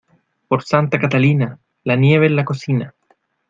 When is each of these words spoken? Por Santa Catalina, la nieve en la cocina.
Por 0.47 0.63
Santa 0.63 0.97
Catalina, 0.99 1.59
la 1.83 1.95
nieve 1.95 2.25
en 2.25 2.35
la 2.35 2.43
cocina. 2.43 2.95